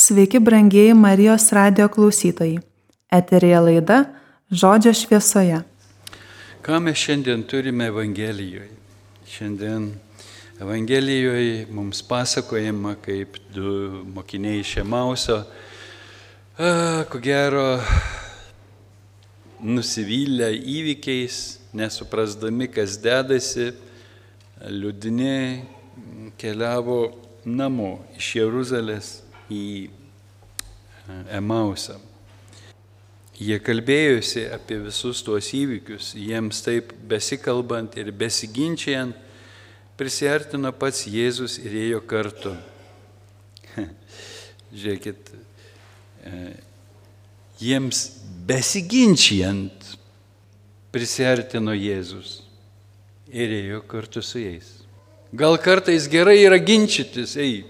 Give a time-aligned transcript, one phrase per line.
[0.00, 2.58] Sveiki, brangieji Marijos radio klausytojai.
[3.12, 3.98] Eterija laida
[4.50, 5.58] Žodžio šviesoje.
[6.64, 8.70] Ką mes šiandien turime Evangelijoje?
[9.28, 9.90] Šiandien
[10.60, 15.42] Evangelijoje mums pasakojama, kaip du mokiniai iš Emauso,
[17.12, 17.68] ko gero,
[19.60, 23.74] nusivylę įvykiais, nesuprasdami, kas dedasi,
[24.64, 25.40] liūdini
[26.40, 27.02] keliavo
[27.44, 29.18] namo iš Jeruzalės
[29.50, 29.66] į
[31.34, 31.98] Emausą.
[33.40, 39.16] Jie kalbėjosi apie visus tuos įvykius, jiems taip besikalbant ir besiginčiant,
[39.96, 42.52] prisartino pats Jėzus ir ėjo kartu.
[44.76, 45.32] Žiūrėkit,
[47.64, 48.02] jiems
[48.48, 49.88] besiginčiant
[50.92, 52.42] prisartino Jėzus
[53.32, 54.68] ir ėjo kartu su jais.
[55.32, 57.62] Gal kartais gerai yra ginčytis, ei,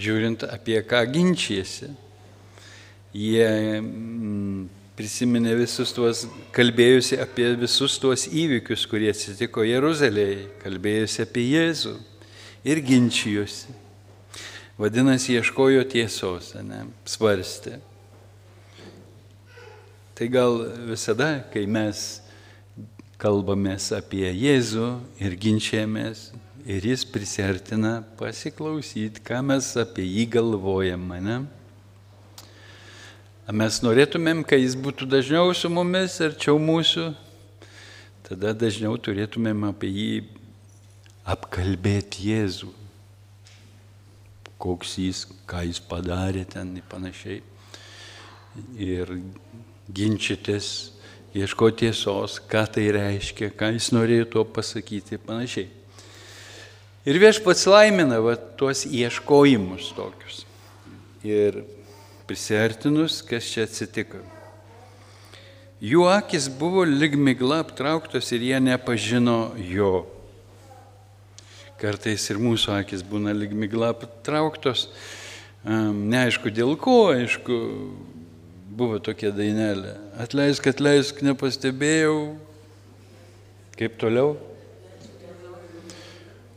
[0.00, 1.90] žiūrint apie ką ginčijasi.
[3.14, 3.46] Jie
[3.78, 4.64] mm,
[4.98, 11.94] prisiminė visus tuos, kalbėjusi apie visus tuos įvykius, kurie atsitiko Jeruzalėje, kalbėjusi apie Jėzų
[12.66, 13.74] ir ginčijosi.
[14.78, 17.78] Vadinasi, ieškojo tiesos, ne, svarstė.
[20.18, 22.00] Tai gal visada, kai mes
[23.22, 24.88] kalbamės apie Jėzų
[25.22, 26.28] ir ginčiamės,
[26.66, 31.20] ir jis prisertina pasiklausyti, ką mes apie jį galvojame.
[31.20, 31.36] Ne?
[33.52, 37.10] Mes norėtumėm, kad jis būtų dažniau su mumis, arčiau mūsų,
[38.24, 40.08] tada dažniau turėtumėm apie jį
[41.28, 42.72] apkalbėti Jėzų.
[44.64, 47.42] Koks jis, ką jis padarė ten ir panašiai.
[48.80, 49.10] Ir
[49.92, 50.94] ginčytis,
[51.36, 55.83] ieškoti tiesos, ką tai reiškia, ką jis norėjo tuo pasakyti ir panašiai.
[57.04, 60.44] Ir viešpats laimina va, tuos ieškojimus tokius.
[61.24, 61.60] Ir
[62.24, 64.22] prisartinus, kas čia atsitiko.
[65.84, 70.06] Jų akis buvo ligmigla aptrauktos ir jie nepažino jo.
[71.76, 74.86] Kartais ir mūsų akis būna ligmigla aptrauktos.
[75.64, 77.58] Neaišku dėl ko, aišku,
[78.72, 79.92] buvo tokia dainelė.
[80.24, 82.16] Atleisk, atleisk, nepastebėjau.
[83.76, 84.38] Kaip toliau?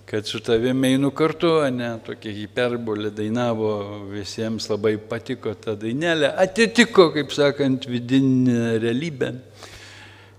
[0.07, 3.71] Kad su tavimi einu kartu, ne, tokia hiperbolė dainavo,
[4.07, 9.33] visiems labai patiko ta dainelė, atitiko, kaip sakant, vidinę realybę.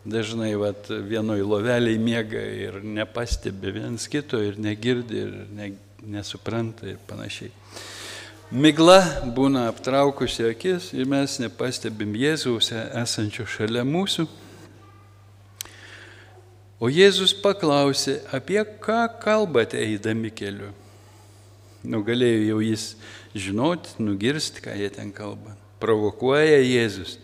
[0.09, 5.71] Dažnai vat, vienoj loveliai miega ir nepastebi viens kito ir negirdi ir ne,
[6.17, 7.53] nesupranta ir panašiai.
[8.49, 9.03] Migla
[9.37, 14.25] būna aptraukusi akis ir mes nepastebim Jėzaus esančio šalia mūsų.
[16.79, 20.71] O Jėzus paklausė, apie ką kalbate eidami keliu.
[21.83, 22.85] Nu, galėjo jau jis
[23.35, 25.57] žinoti, nugirsti, ką jie ten kalba.
[25.83, 27.17] Provokuoja Jėzus.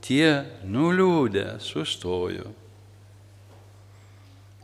[0.00, 2.48] Tie nuliūdę sustojo.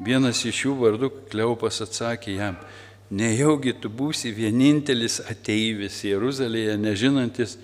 [0.00, 2.56] Vienas iš jų vardu Kleupas atsakė jam,
[3.08, 7.56] nejaugi tu būsi vienintelis ateivis Jeruzalėje, nežinantis,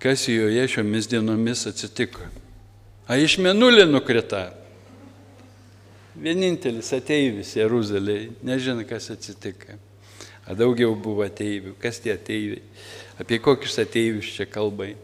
[0.00, 2.24] kas joje šiomis dienomis atsitiko.
[3.08, 4.59] A iš menulį nukrita.
[6.18, 9.76] Vienintelis ateivis Jeruzalėje, nežino, kas atsitiko.
[10.50, 11.76] A daugiau buvo ateivių.
[11.78, 12.62] Kas tie ateiviai?
[13.20, 14.96] Apie kokius ateivius čia kalbai?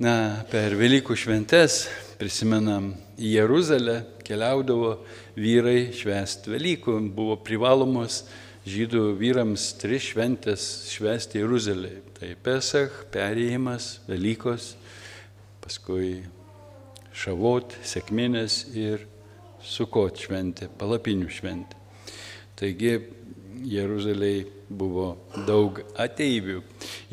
[0.00, 1.82] Na, per Velykų šventes,
[2.20, 4.94] prisimenam, į Jeruzalę keliaudavo
[5.36, 6.96] vyrai švęsti Velykų.
[7.16, 8.22] Buvo privalomos
[8.66, 12.00] žydų vyrams tris šventės švęsti Jeruzalėje.
[12.16, 14.72] Tai Pesach, perėjimas, Velykos,
[15.64, 16.22] paskui
[17.16, 19.04] Šavot, Sekminės ir
[19.64, 21.78] Sukot šventė, palapinių šventė.
[22.56, 22.92] Taigi
[23.66, 25.14] Jeruzalėje buvo
[25.46, 26.60] daug ateivių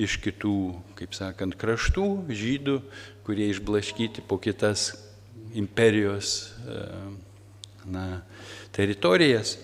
[0.01, 0.57] iš kitų,
[0.97, 2.79] kaip sakant, kraštų, žydų,
[3.23, 4.91] kurie išblaškyti po kitas
[5.53, 6.53] imperijos
[7.85, 8.23] na,
[8.73, 9.57] teritorijas,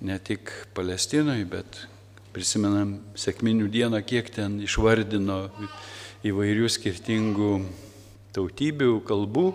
[0.00, 1.84] ne tik Palestinoje, bet
[2.34, 5.42] prisimenam sėkminių dieną, kiek ten išvardino
[6.26, 7.52] įvairių skirtingų
[8.36, 9.46] tautybių, kalbų,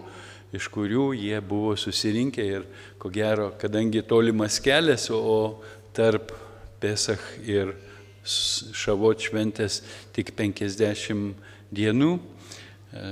[0.56, 2.68] iš kurių jie buvo susirinkę ir
[3.02, 5.62] ko gero, kadangi tolimas kelias, o
[5.96, 6.34] tarp
[6.80, 7.74] Pesach ir
[8.26, 9.84] Šavot šventės
[10.16, 11.36] tik 50
[11.76, 13.04] dienų, e,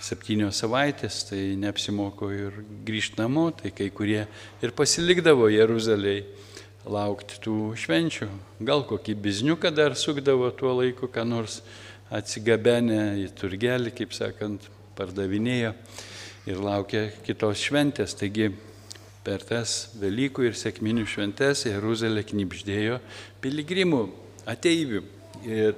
[0.00, 2.56] septynios savaitės, tai neapsimoko ir
[2.86, 4.24] grįžti namo, tai kai kurie
[4.64, 6.24] ir pasilikdavo Jeruzalėje
[6.88, 8.30] laukti tų švenčių.
[8.64, 11.60] Gal kokį bizniuką dar sukdavo tuo laiku, ką nors
[12.12, 14.66] atsigabenę į turgelį, kaip sakant,
[14.96, 15.76] pardavinėjo
[16.48, 18.16] ir laukia kitos šventės.
[18.18, 18.50] Taigi
[19.22, 22.98] per tas Velykų ir sėkminių šventes Jeruzalė knipždėjo
[23.42, 24.02] piligrimų,
[24.50, 25.02] ateivių.
[25.46, 25.76] Ir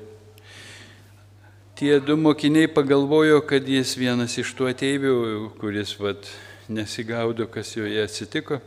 [1.77, 5.15] tie du mokiniai pagalvojo, kad jis vienas iš tų ateivių,
[5.61, 6.29] kuris vat,
[6.69, 8.61] nesigaudo, kas joje atsitiko.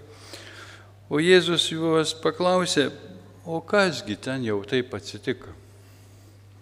[1.09, 2.89] O Jėzus juos paklausė,
[3.47, 5.53] o kasgi ten jau taip atsitiko?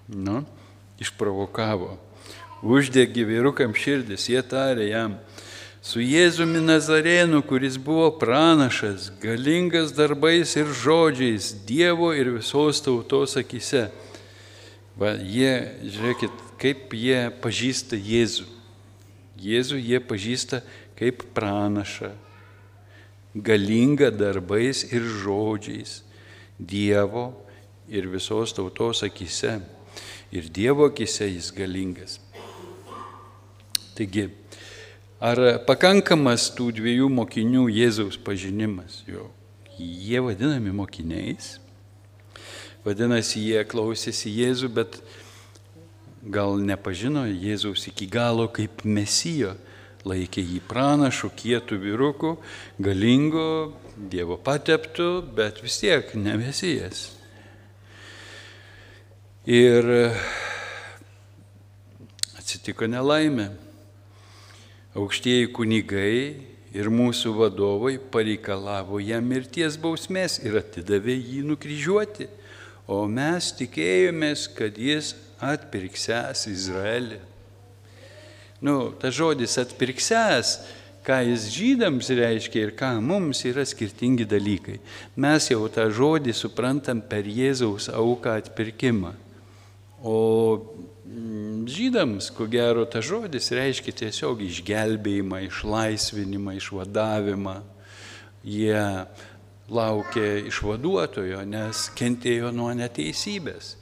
[0.07, 0.43] Nu,
[1.01, 1.95] išprovokavo.
[2.65, 5.19] Uždegi vyrukam širdis, jie tarė jam,
[5.85, 13.91] su Jėzumi Nazarėnu, kuris buvo pranašas, galingas darbais ir žodžiais Dievo ir visos tautos akise.
[14.97, 15.53] Va, jie,
[15.85, 18.50] žiūrėkit, kaip jie pažįsta Jėzų.
[19.45, 20.63] Jėzų jie pažįsta
[20.97, 22.15] kaip pranašą,
[23.35, 26.00] galingą darbais ir žodžiais
[26.57, 27.29] Dievo
[27.85, 29.59] ir visos tautos akise.
[30.33, 32.23] Ir Dievo akise jis galingas.
[33.95, 34.25] Taigi,
[35.24, 39.03] ar pakankamas tų dviejų mokinių Jėzaus pažinimas?
[39.07, 39.30] Jo,
[39.80, 41.56] jie vadinami mokiniais.
[42.83, 45.00] Vadinasi, jie klausėsi Jėzų, bet
[46.21, 49.56] gal nepažino Jėzaus iki galo kaip mesijo,
[50.06, 52.36] laikė jį pranašu, kietų vyrukų,
[52.83, 53.50] galingo,
[53.95, 57.13] Dievo pateptų, bet vis tiek ne mesijas.
[59.47, 59.88] Ir
[62.36, 63.53] atsitiko nelaimė.
[64.95, 66.19] Aukštieji kunigai
[66.71, 72.30] ir mūsų vadovai pareikalavo jam mirties bausmės ir atidavė jį nukryžiuoti.
[72.88, 75.12] O mes tikėjomės, kad jis
[75.44, 77.19] atpirksęs Izraelį.
[78.63, 80.56] Nu, ta žodis atpirksęs,
[81.03, 84.80] ką jis žydams reiškia ir ką mums yra skirtingi dalykai.
[85.19, 89.12] Mes jau tą žodį suprantam per Jėzaus auką atpirkimą.
[90.00, 90.15] O
[91.66, 97.56] žydams, ko gero, ta žodis reiškia tiesiog išgelbėjimą, išlaisvinimą, išvadavimą.
[98.46, 98.81] Jie
[99.69, 103.75] laukė išvaduotojo, nes kentėjo nuo neteisybės.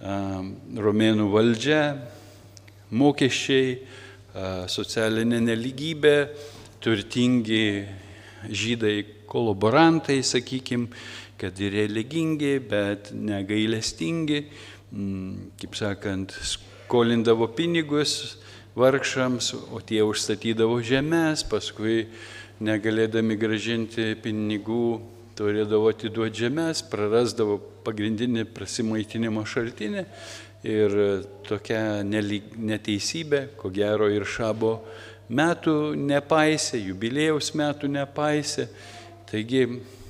[0.00, 1.82] Romėnų valdžia,
[2.96, 3.80] mokesčiai,
[4.70, 6.16] socialinė neligybė,
[6.80, 7.64] turtingi
[8.48, 10.88] žydai kolaborantai, sakykime,
[11.40, 18.36] kad ir religingi, bet negailestingi Mm, kaip sakant, skolindavo pinigus
[18.78, 22.08] vargšams, o tie užstatydavo žemės, paskui
[22.62, 25.00] negalėdami gražinti pinigų
[25.38, 30.04] turėdavo atiduoti žemės, prarasdavo pagrindinį prasimaitinimo šaltinį
[30.68, 30.96] ir
[31.48, 34.74] tokia neteisybė, ko gero ir šabo
[35.30, 38.66] metų nepaisė, jubilėjaus metų nepaisė.
[39.30, 39.64] Taigi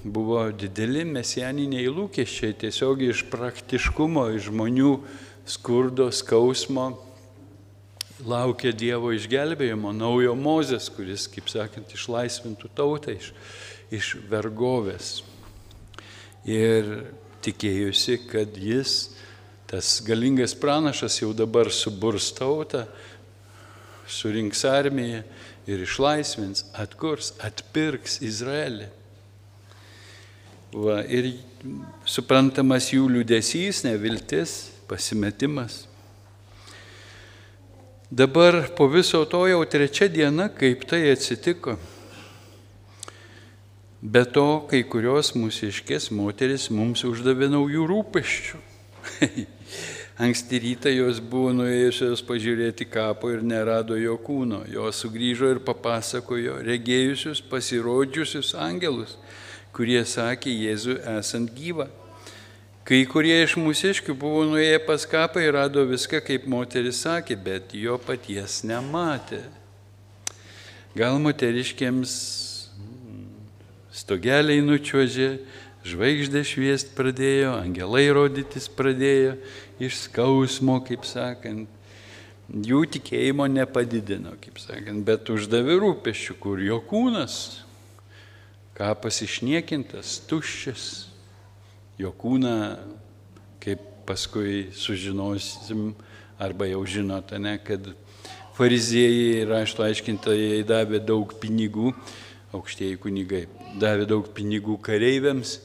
[0.04, 4.92] buvo dideli mesianiniai lūkesčiai tiesiog iš praktiškumo, iš žmonių
[5.48, 6.92] skurdo, skausmo.
[8.20, 13.30] Laukia Dievo išgelbėjimo, naujo Mozės, kuris, kaip sakant, išlaisvintų tautą iš,
[13.92, 15.22] iš vergovės.
[16.44, 17.08] Ir
[17.44, 19.14] tikėjusi, kad jis,
[19.68, 22.84] tas galingas pranašas, jau dabar suburs tautą,
[24.04, 25.24] surinks armiją
[25.70, 28.99] ir išlaisvins, atkurs, atpirks Izraelį.
[30.70, 31.32] Va, ir
[32.06, 35.88] suprantamas jų liūdėsys, neviltis, pasimetimas.
[38.10, 41.74] Dabar po viso to jau trečia diena, kaip tai atsitiko.
[44.00, 48.62] Be to, kai kurios mūsiškės moteris mums uždavė naujų rūpeščių.
[50.24, 54.62] Anksti rytą jos buvo nuėjusios pažiūrėti kapo ir nerado jo kūno.
[54.70, 59.18] Jos sugrįžo ir papasakojo regėjusius, pasirodžiusius angelus
[59.76, 61.88] kurie sakė Jėzų esant gyvą.
[62.90, 67.74] Kai kurie iš mūsiškių buvo nuėję pas kapą ir rado viską, kaip moteris sakė, bet
[67.76, 69.44] jo paties nematė.
[70.96, 72.14] Gal moteriškiams
[73.94, 75.28] stogeliai nučiuožė,
[75.86, 79.36] žvaigždė šviest pradėjo, angelai rodytis pradėjo
[79.78, 81.70] iš skausmo, kaip sakant.
[82.50, 87.60] Jų tikėjimo nepadidino, kaip sakant, bet uždavė rūpeščių, kur jo kūnas,
[88.80, 90.84] kapas išniekintas, tuščias,
[92.00, 92.54] jo kūną,
[93.60, 95.90] kaip paskui sužinosim,
[96.40, 97.90] arba jau žinote, ne, kad
[98.56, 101.92] fariziejai ir rašto aiškintojai davė daug pinigų,
[102.56, 103.44] aukštieji kunigai
[103.78, 105.58] davė daug pinigų kareiviams,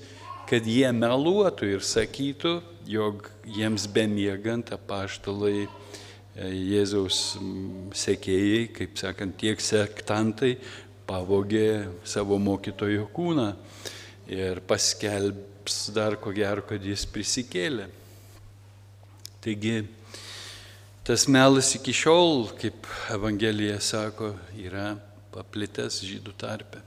[0.50, 5.70] kad jie meluotų ir sakytų, jog jiems bemiegant apaštalai e,
[6.52, 7.22] Jėzaus
[7.98, 10.58] sekėjai, kaip sakant, tiek sektantai
[11.06, 13.52] pavogė savo mokytojo kūną
[14.32, 17.88] ir paskelbs dar ko gero, kad jis prisikėlė.
[19.46, 19.84] Taigi
[21.06, 24.96] tas melas iki šiol, kaip Evangelija sako, yra
[25.36, 26.82] paplitęs žydų tarpe.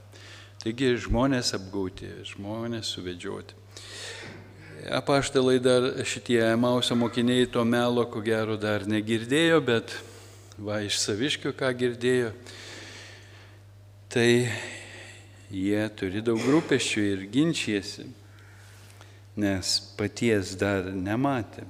[0.59, 3.55] Taigi žmonės apgauti, žmonės suvedžioti.
[4.91, 9.95] apaštalai dar šitie Mauso mokiniai to melo, ko gero, dar negirdėjo, bet
[10.57, 12.31] va iš saviškių ką girdėjo,
[14.09, 14.49] tai
[15.53, 18.07] jie turi daug rūpeščių ir ginčiasi,
[19.37, 21.67] nes paties dar nematė.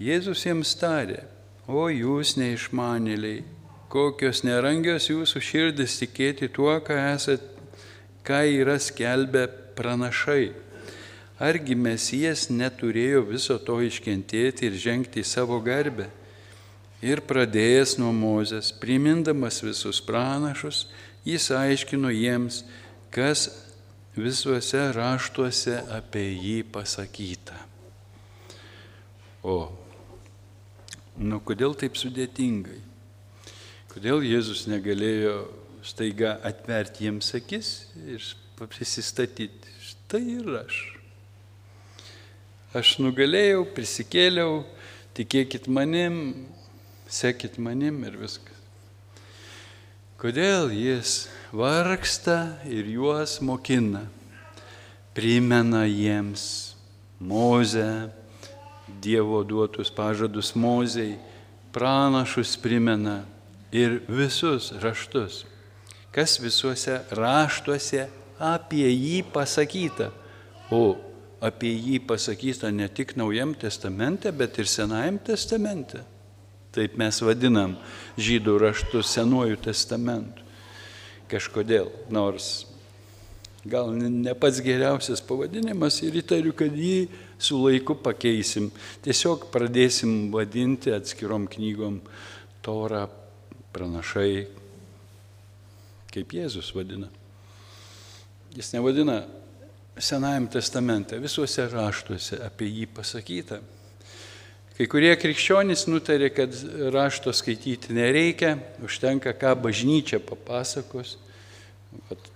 [0.00, 1.20] Jėzus jiems tarė,
[1.68, 3.44] o jūs neišmanėliai,
[3.92, 7.44] kokios nerangios jūsų širdis tikėti tuo, ką, esat,
[8.24, 9.44] ką yra skelbę
[9.76, 10.54] pranašai.
[11.42, 16.08] Argi mesijas neturėjo viso to iškentėti ir žengti į savo garbę?
[17.02, 20.84] Ir pradėjęs nuo Mozės, primindamas visus pranašus,
[21.26, 22.60] jis aiškino jiems,
[23.10, 23.48] kas
[24.14, 27.58] visuose raštuose apie jį pasakyta.
[29.42, 29.72] O,
[31.18, 32.78] nu kodėl taip sudėtingai?
[33.90, 35.34] Kodėl Jėzus negalėjo
[35.84, 37.74] staiga atverti jiems akis
[38.06, 38.22] ir
[38.62, 39.74] prisistatyti?
[39.82, 40.78] Štai ir aš.
[42.78, 44.62] Aš nugalėjau, prisikėliau,
[45.18, 46.46] tikėkit manim,
[47.12, 48.58] sekit manim ir viskas.
[50.22, 54.06] Kodėl jis vargsta ir juos mokina,
[55.14, 56.44] primena jiems
[57.22, 58.10] Mozę,
[59.02, 61.16] Dievo duotus pažadus Mozei,
[61.72, 63.22] pranašus primena
[63.72, 65.44] ir visus raštus,
[66.14, 68.06] kas visuose raštuose
[68.38, 70.10] apie jį pasakyta.
[70.70, 70.96] O
[71.42, 76.04] apie jį pasakyta ne tik Naujam testamente, bet ir Senajam testamente.
[76.72, 77.76] Taip mes vadinam
[78.16, 80.44] žydų raštus Senuoju testamentu.
[81.28, 82.66] Kažkodėl, nors
[83.64, 87.06] gal ne pats geriausias pavadinimas ir įtariu, kad jį
[87.40, 88.70] su laiku pakeisim.
[89.04, 92.00] Tiesiog pradėsim vadinti atskirom knygom
[92.62, 93.08] Torą,
[93.74, 94.46] pranašai,
[96.12, 97.08] kaip Jėzus vadina.
[98.54, 99.22] Jis nevadina
[99.92, 103.58] Senajam testamente, visuose raštuose apie jį pasakyta.
[104.72, 106.54] Kai kurie krikščionys nutarė, kad
[106.94, 111.18] rašto skaityti nereikia, užtenka ką bažnyčia papasakos,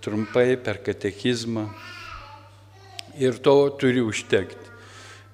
[0.04, 1.64] trumpai per katekizmą
[3.16, 4.74] ir to turi užtekti.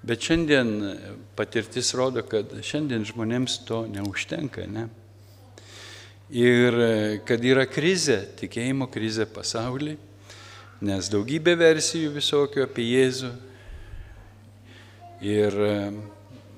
[0.03, 0.71] Bet šiandien
[1.39, 4.67] patirtis rodo, kad šiandien žmonėms to neužtenka.
[4.71, 4.89] Ne?
[6.33, 6.79] Ir
[7.27, 9.99] kad yra krizė, tikėjimo krizė pasaulyje
[10.83, 13.31] nes daugybė versijų visokių apie Jėzų.
[15.23, 15.57] Ir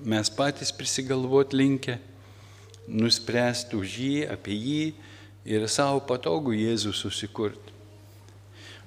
[0.05, 1.99] mes patys prisigalvot linkę,
[2.89, 4.83] nuspręsti už jį, apie jį
[5.49, 7.73] ir savo patogų Jėzų susikurti.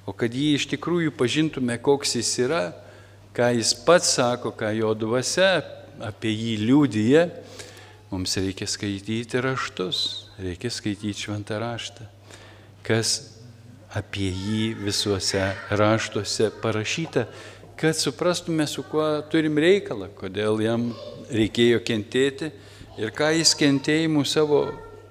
[0.08, 2.62] O kad jį iš tikrųjų pažintume, koks jis yra,
[3.36, 5.66] ką jis pats sako, ką jo dvasia
[6.06, 7.26] apie jį liūdija,
[8.14, 12.08] mums reikia skaityti raštus, reikia skaityti šventą raštą,
[12.86, 13.18] kas
[13.98, 15.42] apie jį visuose
[15.74, 17.26] raštuose parašyta,
[17.78, 20.90] kad suprastume, su kuo turim reikalą, kodėl jam
[21.30, 22.50] reikėjo kentėti
[22.98, 24.64] ir ką jis kentėjimų savo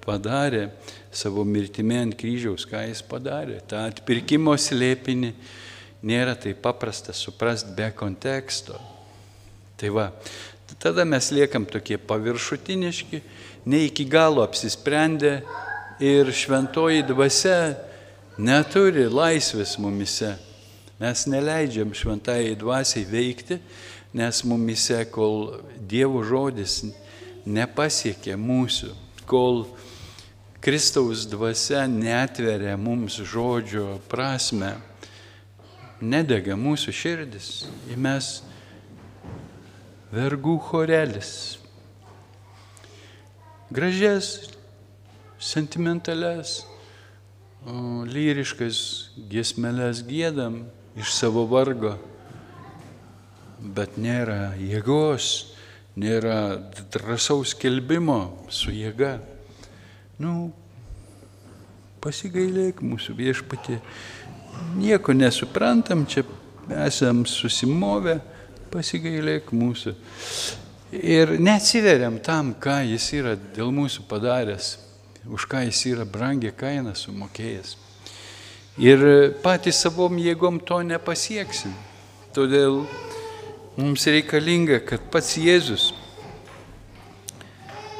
[0.03, 0.67] padarė,
[1.11, 3.61] savo mirtimi ant kryžiaus, ką jis padarė.
[3.67, 5.31] Ta atpirkimo slėpinį
[6.07, 8.75] nėra taip paprasta suprasti be konteksto.
[9.79, 10.09] Tai va,
[10.81, 13.21] tada mes liekam tokie paviršutiniški,
[13.71, 15.37] ne iki galo apsisprendę
[16.03, 17.61] ir šventoji dvasia
[18.37, 20.35] neturi laisvės mumise.
[20.97, 23.59] Mes neleidžiam šventai dvasiai veikti,
[24.17, 26.79] nes mumise, kol Dievo žodis
[27.45, 28.89] nepasiekia mūsų,
[29.29, 29.67] kol
[30.57, 34.71] Kristaus dvasia netveria mums žodžio prasme,
[36.01, 37.51] nedega mūsų širdis,
[37.93, 38.31] ir mes
[40.09, 41.59] vergų chorelis.
[43.69, 44.47] Gražias,
[45.37, 46.63] sentimentales,
[48.09, 48.81] lyriškas
[49.29, 50.63] giesmelės gėdam
[50.97, 51.93] iš savo vargo,
[53.61, 55.53] bet nėra jėgos,
[55.97, 56.57] nėra
[56.93, 59.17] drąsaus kelbimo su jėga.
[60.21, 60.49] Nu,
[62.01, 63.77] pasigailėk mūsų viešpatį,
[64.81, 66.25] nieko nesuprantam, čia
[66.85, 68.17] esam susimovę,
[68.73, 69.93] pasigailėk mūsų.
[70.97, 74.75] Ir neatsiveriam tam, ką jis yra dėl mūsų padaręs
[75.29, 77.75] už ką jis yra brangią kainą sumokėjęs.
[78.77, 79.01] Ir
[79.41, 81.73] patys savom jėgom to nepasieksim.
[82.35, 82.83] Todėl
[83.77, 85.91] mums reikalinga, kad pats Jėzus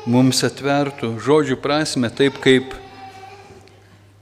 [0.07, 2.75] mums atvertų žodžių prasme taip, kaip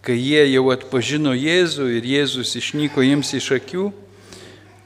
[0.06, 3.90] kai jie jau atpažino Jėzų ir Jėzus išnyko jiems iš akių,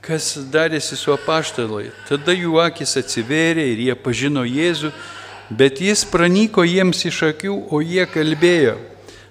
[0.02, 1.92] kas darėsi su apaštalai.
[2.10, 4.94] Tada jų akis atsivėrė ir jie pažino Jėzų
[5.50, 8.76] Bet jis pranyko jiems iš akių, o jie kalbėjo,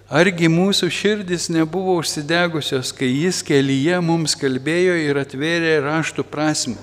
[0.08, 6.78] Argi mūsų širdis nebuvo užsidegusios, kai jis kelyje mums kalbėjo ir atvėrė raštų prasme.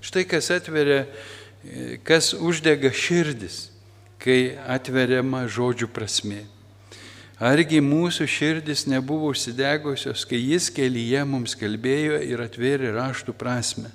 [0.00, 1.02] Štai kas atveria,
[2.08, 3.66] kas uždega širdis,
[4.16, 6.46] kai atveriama žodžių prasme.
[7.36, 13.92] Argi mūsų širdis nebuvo užsidegusios, kai jis kelyje mums kalbėjo ir atvėrė raštų prasme.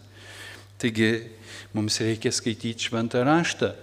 [0.78, 1.26] Taigi
[1.74, 3.74] mums reikia skaityti šventą raštą,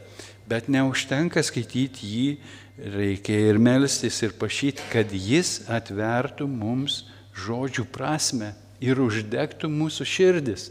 [0.47, 2.31] bet neužtenka skaityti jį
[2.81, 7.05] reikia ir melstis ir prašyti, kad jis atvertų mums
[7.37, 10.71] žodžių prasme ir uždegtų mūsų širdis,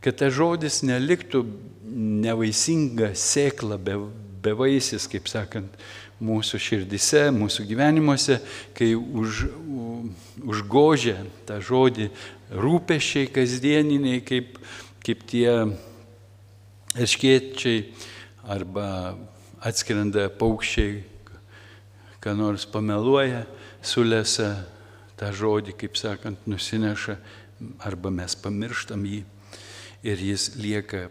[0.00, 1.42] kad tas žodis neliktų
[1.90, 3.96] nevaisinga sėkla, be,
[4.44, 5.74] bevaisis, kaip sakant,
[6.20, 8.38] mūsų širdise, mūsų gyvenimuose,
[8.76, 9.46] kai už,
[10.44, 11.16] užgožia
[11.48, 12.10] tą žodį
[12.52, 14.58] rūpešiai kasdieniniai, kaip,
[15.04, 15.48] kaip tie
[17.00, 17.86] erškiečiai
[18.50, 19.16] arba
[19.64, 21.09] atskrenda paukščiai
[22.20, 23.44] ką nors pameluoja,
[23.82, 24.52] sulėsa
[25.20, 27.16] tą žodį, kaip sakant, nusineša,
[27.84, 29.22] arba mes pamirštam jį
[30.06, 31.08] ir jis lieka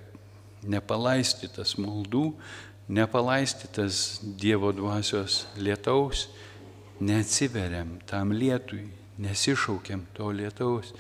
[0.66, 2.34] nepalaistytas maldų,
[2.90, 6.28] nepalaistytas Dievo dvasios lietaus,
[7.00, 8.88] neatsiveriam tam lietui,
[9.22, 10.94] nesišaukiam to lietaus,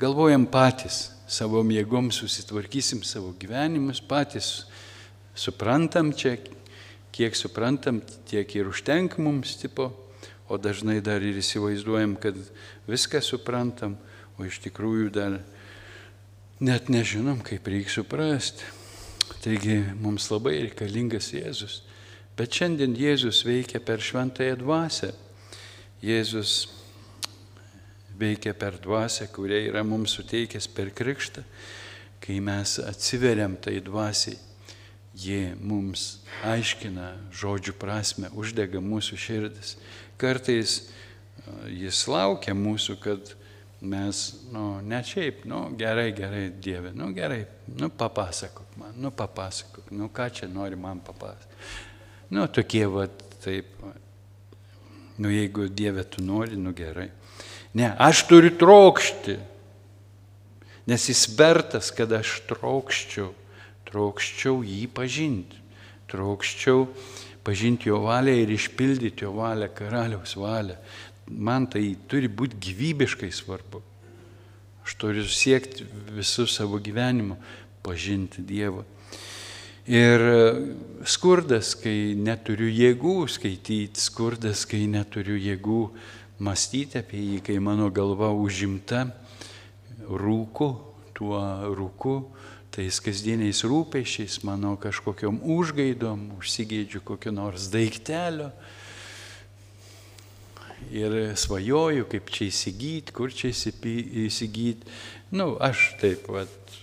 [0.00, 4.66] galvojam patys, savo jėgom susitvarkysim savo gyvenimus, patys
[5.36, 6.36] suprantam čia,
[7.16, 9.88] kiek suprantam, tiek ir užtenka mums tipo,
[10.48, 12.36] o dažnai dar ir įsivaizduojam, kad
[12.86, 13.96] viską suprantam,
[14.36, 15.38] o iš tikrųjų dar
[16.60, 18.68] net nežinom, kaip reikia suprasti.
[19.42, 21.80] Taigi mums labai reikalingas Jėzus.
[22.36, 25.14] Bet šiandien Jėzus veikia per šventąją dvasę.
[26.04, 26.66] Jėzus
[28.18, 31.42] veikia per dvasę, kurie yra mums suteikęs per krikštą,
[32.20, 34.36] kai mes atsiveriam tai dvasiai
[35.16, 39.76] Ji mums aiškina žodžių prasme, uždega mūsų širdis.
[40.20, 40.82] Kartais
[41.72, 43.32] jis laukia mūsų, kad
[43.80, 47.44] mes, nu, ne šiaip, nu, gerai, gerai, Dieve, nu, gerai,
[47.78, 51.64] nu, papasakok man, nu, papasakok, nu, ką čia nori man papasakoti.
[52.34, 53.06] Nu, tokie, va,
[53.44, 53.72] taip,
[55.16, 57.10] nu, jeigu Dieve tu nori, nu, gerai.
[57.76, 59.36] Ne, aš turiu trokšti,
[60.88, 63.32] nes jis vertas, kad aš trokščiau
[63.90, 65.60] trokščiau jį pažinti,
[66.10, 66.86] trokščiau
[67.46, 70.78] pažinti jo valią ir išpildyti jo valią, karaliaus valią.
[71.26, 73.82] Man tai turi būti gyvybiškai svarbu.
[74.86, 77.38] Aš turiu siekti visų savo gyvenimo
[77.82, 78.84] pažinti Dievą.
[79.86, 80.22] Ir
[81.06, 85.82] skurdas, kai neturiu jėgų skaityti, skurdas, kai neturiu jėgų
[86.42, 89.04] mąstyti apie jį, kai mano galva užimta
[90.06, 90.68] rūku,
[91.14, 91.38] tuo
[91.78, 92.16] rūku,
[92.76, 98.50] tais kasdieniais rūpešiais, mano kažkokiam užgaidom, užsigėdžiu kokio nors daiktelio
[100.92, 104.84] ir svajoju, kaip čia įsigyti, kur čia įsigyti.
[105.32, 106.76] Na, nu, aš taip, vat,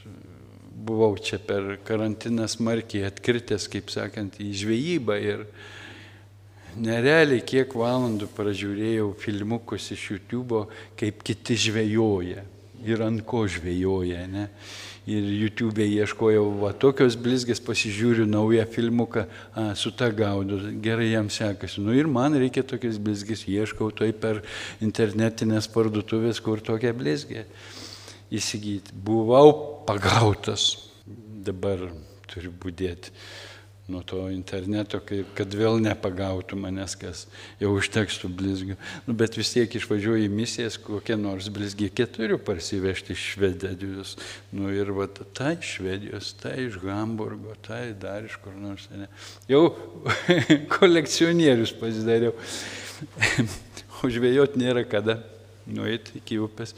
[0.73, 5.45] buvau čia per karantiną smarkiai atkritęs, kaip sakant, į žvejybą ir
[6.73, 10.65] nerealiai kiek valandų pražiūrėjau filmukus iš YouTube,
[10.99, 12.43] kaip kiti žvejoja
[12.83, 14.25] ir ant ko žvejoja.
[14.27, 14.47] Ne?
[15.09, 21.29] Ir YouTube ieškojau, va, tokios blizgės pasižiūriu naują filmuką, a, su ta gaudu, gerai jam
[21.33, 21.83] sekasi.
[21.83, 24.43] Nu ir man reikia tokias blizgės, ieškau tai per
[24.83, 27.45] internetinės parduotuvės, kur tokia blizgė
[28.33, 28.95] įsigyti.
[28.95, 29.51] Buvau
[29.87, 30.71] pagautas,
[31.43, 31.89] dabar
[32.31, 33.11] turiu būdėti
[33.87, 35.01] nuo to interneto,
[35.35, 37.25] kad vėl nepagautų manęs, kas
[37.59, 38.77] jau užtekstų blizgių.
[39.07, 44.15] Nu, bet vis tiek išvažiuoju į misijas, kokią nors blizgį keturių parsivežti iš Švedijos.
[44.55, 48.87] Nu ir va, tai iš Švedijos, tai iš Hamburgo, tai dar iš kur nors.
[48.95, 49.09] Ne.
[49.51, 49.65] Jau
[50.77, 52.31] kolekcionierius pasidariau.
[54.07, 55.19] Užvėjot nėra kada
[55.67, 56.71] nueiti iki upės.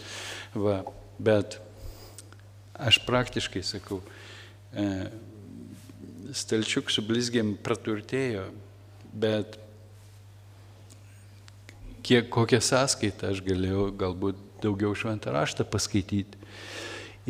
[0.58, 0.82] Va,
[1.22, 1.60] bet
[2.76, 4.02] aš praktiškai sakau,
[4.74, 5.06] e,
[6.36, 8.50] stalčiuk su blizgėm praturtėjo,
[9.16, 9.58] bet
[12.06, 16.38] kiek, kokią sąskaitą aš galėjau galbūt daugiau šventą raštą paskaityti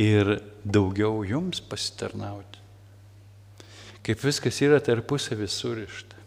[0.02, 2.64] ir daugiau jums pasitarnauti.
[4.06, 6.20] Kaip viskas yra tarpusavį surišta.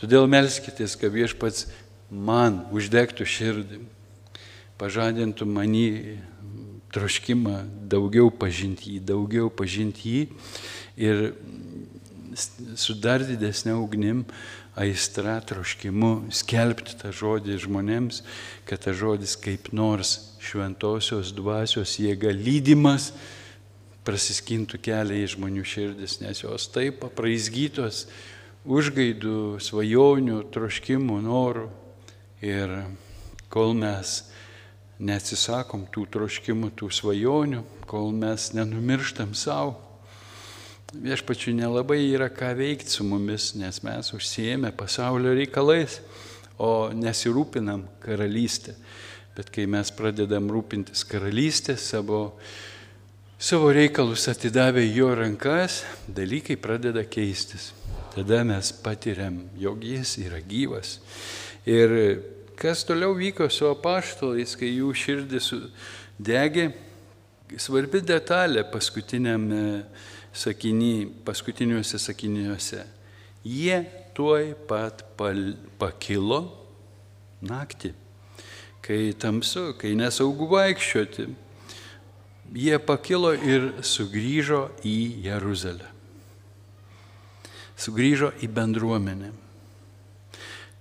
[0.00, 1.66] Todėl melskitės, kad viešpats
[2.10, 3.80] man uždegtų širdį,
[4.80, 5.88] pažadintų manį
[6.92, 7.58] troškimą
[7.92, 10.22] daugiau pažinti jį, daugiau pažinti jį
[11.00, 11.22] ir
[12.34, 14.24] su dar didesnė ugnim,
[14.78, 18.22] aistra, troškimu skelbti tą žodį žmonėms,
[18.68, 23.10] kad tas žodis kaip nors šventosios dvasios jėga lydimas
[24.06, 28.06] prasiskintų kelią į žmonių širdis, nes jos taip apraizgytos
[28.64, 31.68] užgaidų, svajonių, troškimų, norų.
[32.42, 32.72] Ir
[33.52, 34.24] kol mes
[35.02, 39.76] neatsisakom tų troškimų, tų svajonių, kol mes nenumirštam savo,
[40.92, 46.00] viešpačių nelabai yra ką veikti su mumis, nes mes užsiemę pasaulio reikalais,
[46.60, 48.74] o nesirūpinam karalystę.
[49.36, 52.36] Bet kai mes pradedam rūpintis karalystę, savo,
[53.40, 57.72] savo reikalus atidavę jo rankas, dalykai pradeda keistis.
[58.12, 60.98] Tada mes patiriam, jog jis yra gyvas.
[61.64, 62.20] Ir
[62.60, 65.48] kas toliau vyko su apaštalais, kai jų širdis
[66.20, 66.68] degė,
[67.56, 69.48] svarbi detalė paskutiniam
[70.32, 72.84] sakiny, paskutiniuose sakiniuose.
[73.44, 73.82] Jie
[74.16, 76.42] tuoj pat pal, pakilo
[77.42, 77.92] naktį,
[78.84, 81.26] kai tamsu, kai nesaugu vaikščioti.
[82.52, 85.88] Jie pakilo ir sugrįžo į Jeruzalę.
[87.80, 89.32] Sugrįžo į bendruomenę.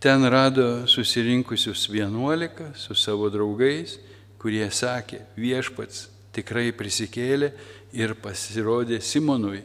[0.01, 3.99] Ten rado susirinkusius vienuolika su savo draugais,
[4.41, 7.51] kurie sakė, viešpats tikrai prisikėlė
[7.93, 9.63] ir pasirodė Simonui,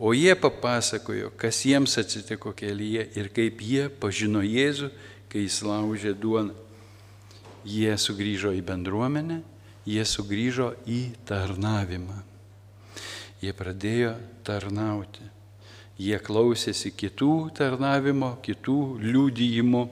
[0.00, 4.90] o jie papasakojo, kas jiems atsitiko kelyje ir kaip jie pažino Jėzų,
[5.30, 6.56] kai jis laužė duoną.
[7.68, 9.42] Jie sugrįžo į bendruomenę,
[9.84, 12.22] jie sugrįžo į tarnavimą.
[13.40, 15.28] Jie pradėjo tarnauti.
[16.00, 19.84] Jie klausėsi kitų tarnavimo, kitų liūdėjimų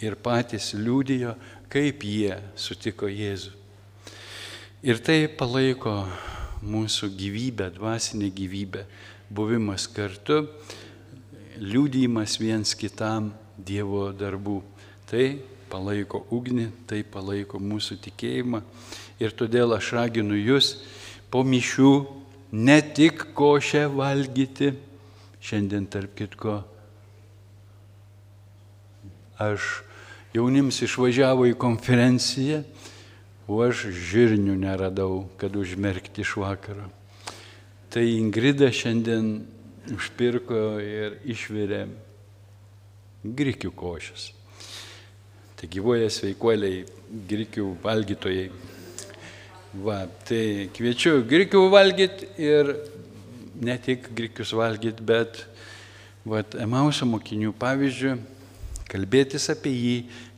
[0.00, 1.34] ir patys liūdėjo,
[1.68, 3.52] kaip jie sutiko Jėzų.
[4.80, 6.06] Ir tai palaiko
[6.62, 8.84] mūsų gyvybę, dvasinę gyvybę,
[9.30, 10.46] buvimas kartu,
[11.60, 14.62] liūdėjimas viens kitam Dievo darbų.
[15.10, 15.24] Tai
[15.68, 18.62] palaiko ugnį, tai palaiko mūsų tikėjimą.
[19.20, 20.78] Ir todėl aš raginu jūs
[21.30, 21.92] po mišių
[22.56, 24.72] ne tik košę valgyti,
[25.44, 26.60] šiandien tarp kitko
[29.40, 29.80] aš
[30.36, 32.60] jaunims išvažiavo į konferenciją
[33.50, 36.86] o aš žirnių neradau, kad užmerkti iš vakaro.
[37.90, 39.40] Tai Ingrida šiandien
[39.90, 41.80] užpirko ir išvirė
[43.24, 44.30] grikių košės.
[45.58, 46.84] Tai gyvoja sveikuoliai,
[47.28, 48.46] grikių valgytojai.
[49.82, 52.72] Va, tai kviečiu grikių valgyti ir
[53.60, 55.44] ne tik grikius valgyti, bet
[56.26, 58.16] vat, Emauso mokinių pavyzdžių,
[58.90, 59.96] kalbėtis apie jį,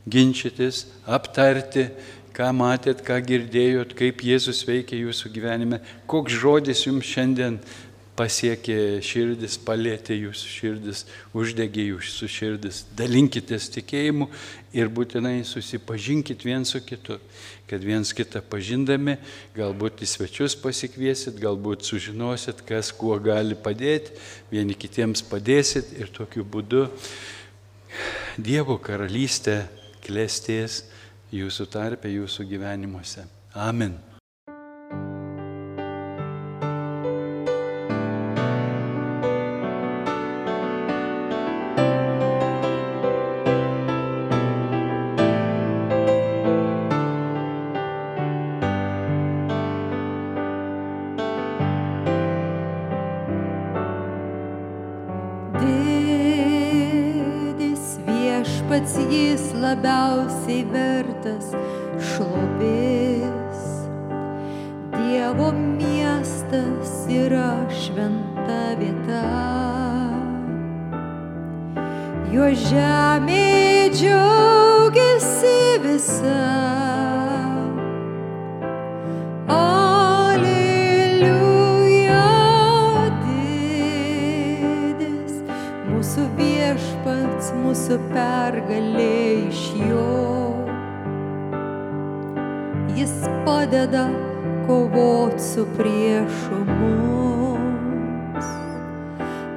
[0.09, 1.87] ginčytis, aptarti,
[2.33, 7.59] ką matėt, ką girdėjot, kaip Jėzus veikia jūsų gyvenime, koks žodis jums šiandien
[8.17, 12.83] pasiekė širdis, palėtė jūsų širdis, uždegė jūsų širdis.
[12.97, 14.27] Dalinkitės tikėjimu
[14.77, 17.17] ir būtinai susipažinkit viens su kitu,
[17.69, 19.17] kad viens kitą pažindami,
[19.57, 24.13] galbūt į svečius pasikviesit, galbūt sužinosit, kas kuo gali padėti,
[24.53, 26.87] vieni kitiems padėsit ir tokiu būdu
[28.41, 29.59] Dievo karalystė
[30.01, 30.79] klėstės
[31.33, 33.27] jūsų tarpe, jūsų gyvenimuose.
[33.53, 33.99] Amen.
[58.73, 61.02] pats jis labiausiai vertas
[62.13, 62.52] šlovės.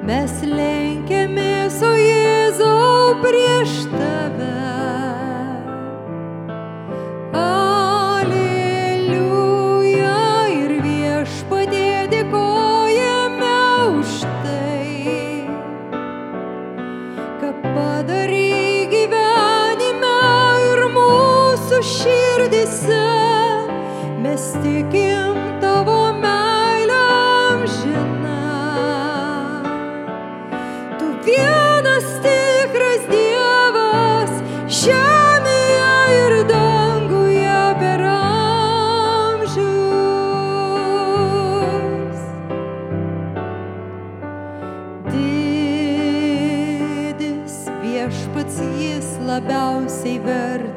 [0.06, 0.30] Mes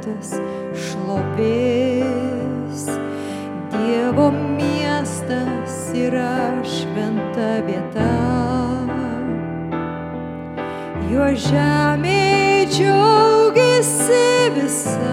[0.10, 0.40] viešpatės
[0.74, 2.86] šlovės.
[3.74, 8.10] Dievo miestas yra šventa vieta.
[11.10, 15.10] Jo žemė džiaugiasi visai.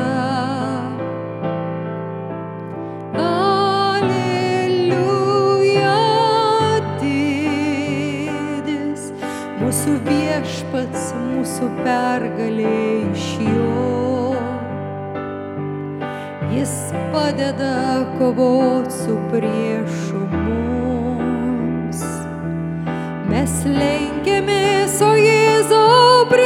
[9.66, 12.78] mūsų viešpats, mūsų pergalė
[13.10, 13.95] iš jo
[16.58, 16.74] jis
[17.12, 22.02] padeda kovot su priešu mums.
[23.30, 26.45] Mes lenkiamės, o Jėzau prie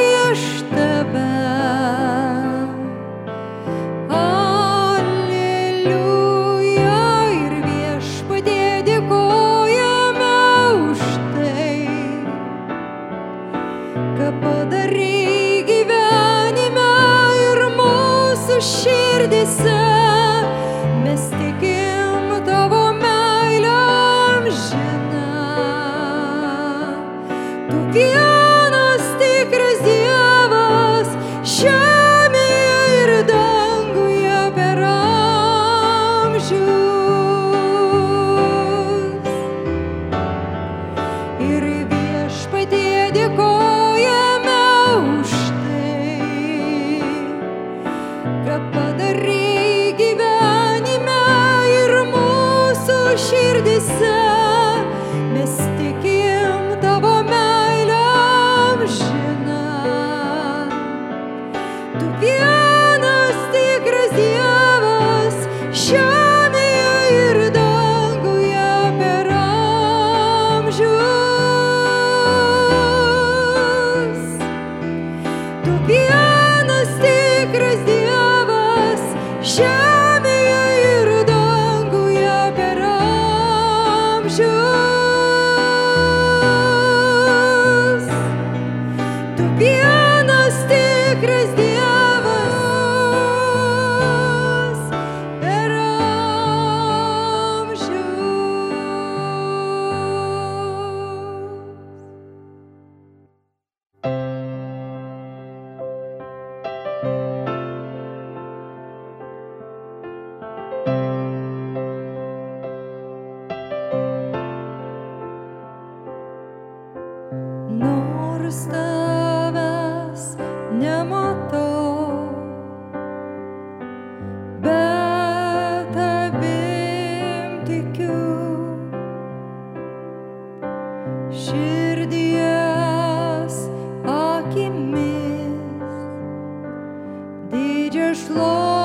[137.91, 138.80] перешло.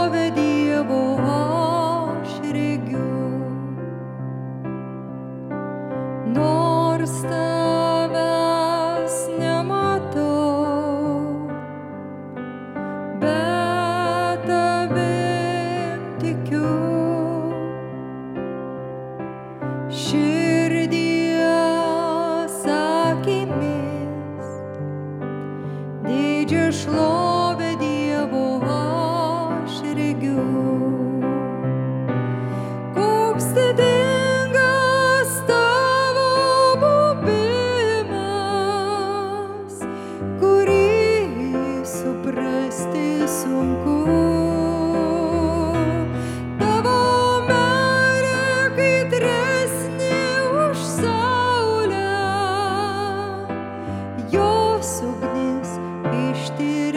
[56.65, 56.94] it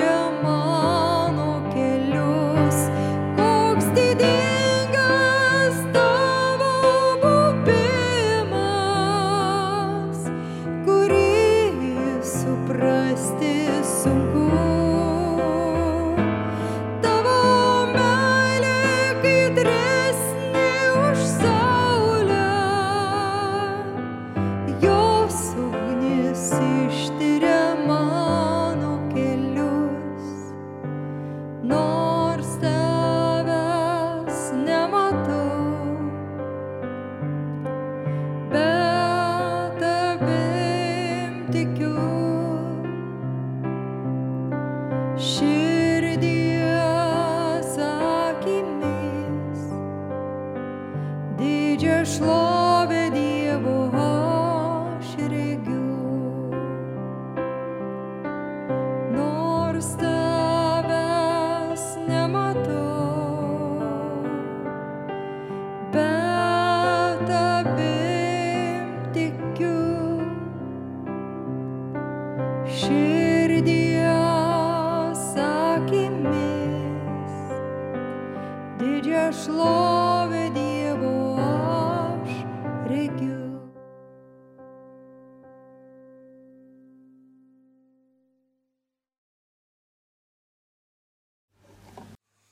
[59.78, 60.17] nors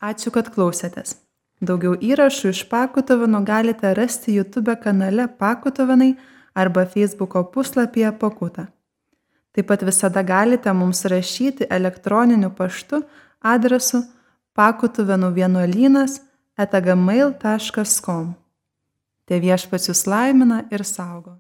[0.07, 1.17] Ačiū, kad klausėtės.
[1.65, 6.13] Daugiau įrašų iš Pakutovinų galite rasti YouTube kanale Pakutovinai
[6.55, 8.69] arba Facebook'o puslapyje Pakuta.
[9.57, 13.01] Taip pat visada galite mums rašyti elektroniniu paštu
[13.41, 14.03] adresu
[14.57, 16.21] pakutuvenų vienuolynas
[16.61, 18.35] etagamail.com.
[19.27, 21.39] Te viešpats jūs laimina ir saugo.